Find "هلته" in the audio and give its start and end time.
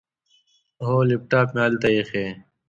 1.65-1.87